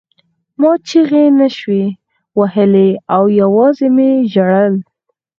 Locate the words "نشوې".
1.39-1.85